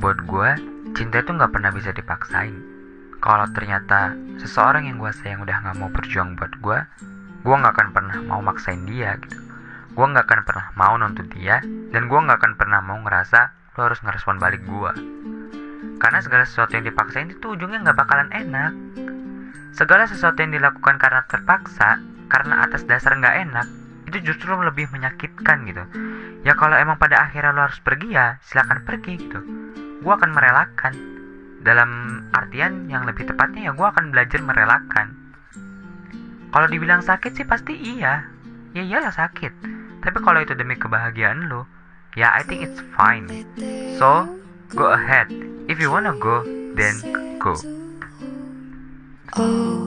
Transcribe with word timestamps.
buat 0.00 0.16
gue 0.24 0.50
cinta 0.96 1.20
itu 1.20 1.36
nggak 1.36 1.52
pernah 1.52 1.68
bisa 1.76 1.92
dipaksain. 1.92 2.56
Kalau 3.20 3.44
ternyata 3.52 4.16
seseorang 4.40 4.88
yang 4.88 4.96
gue 4.96 5.12
sayang 5.12 5.44
udah 5.44 5.60
nggak 5.60 5.76
mau 5.76 5.92
berjuang 5.92 6.40
buat 6.40 6.56
gue 6.56 6.78
gue 7.40 7.56
nggak 7.56 7.72
akan 7.76 7.88
pernah 7.92 8.16
mau 8.24 8.40
maksain 8.40 8.88
dia 8.88 9.20
gitu. 9.20 9.36
Gue 9.92 10.06
nggak 10.08 10.24
akan 10.24 10.40
pernah 10.48 10.66
mau 10.72 10.96
nuntut 10.96 11.28
dia 11.36 11.60
dan 11.92 12.08
gue 12.08 12.16
nggak 12.16 12.40
akan 12.40 12.52
pernah 12.56 12.80
mau 12.80 12.96
ngerasa 13.04 13.52
lo 13.76 13.80
harus 13.92 14.00
ngerespon 14.00 14.40
balik 14.40 14.64
gue 14.64 14.92
karena 16.00 16.18
segala 16.24 16.48
sesuatu 16.48 16.80
yang 16.80 16.88
dipaksain 16.88 17.28
itu 17.28 17.44
ujungnya 17.52 17.84
nggak 17.84 17.98
bakalan 18.00 18.32
enak. 18.32 18.72
Segala 19.76 20.08
sesuatu 20.08 20.40
yang 20.40 20.56
dilakukan 20.56 20.96
karena 20.96 21.28
terpaksa 21.28 22.00
karena 22.32 22.64
atas 22.64 22.88
dasar 22.88 23.20
nggak 23.20 23.36
enak 23.52 23.68
itu 24.08 24.32
justru 24.32 24.56
lebih 24.56 24.88
menyakitkan 24.88 25.68
gitu. 25.68 25.84
Ya 26.40 26.56
kalau 26.56 26.80
emang 26.80 26.96
pada 26.96 27.20
akhirnya 27.20 27.52
lo 27.52 27.68
harus 27.68 27.84
pergi 27.84 28.16
ya 28.16 28.40
silakan 28.40 28.80
pergi 28.88 29.12
gitu 29.20 29.40
gue 30.00 30.12
akan 30.12 30.30
merelakan. 30.32 30.94
Dalam 31.60 32.24
artian 32.32 32.88
yang 32.88 33.04
lebih 33.04 33.28
tepatnya 33.28 33.68
ya 33.68 33.72
gue 33.76 33.86
akan 33.86 34.10
belajar 34.10 34.40
merelakan. 34.40 35.12
Kalau 36.50 36.66
dibilang 36.66 37.04
sakit 37.04 37.36
sih 37.36 37.46
pasti 37.46 37.76
iya. 37.76 38.26
Ya 38.72 38.82
iyalah 38.82 39.12
sakit. 39.12 39.52
Tapi 40.00 40.18
kalau 40.24 40.40
itu 40.40 40.56
demi 40.56 40.74
kebahagiaan 40.80 41.52
lo 41.52 41.68
ya 42.16 42.32
I 42.32 42.42
think 42.48 42.64
it's 42.64 42.80
fine. 42.96 43.28
So 44.00 44.26
go 44.72 44.90
ahead. 44.90 45.28
If 45.68 45.78
you 45.78 45.92
wanna 45.92 46.16
go 46.16 46.42
then 46.74 46.96
go. 47.38 47.54
Oh, 49.38 49.86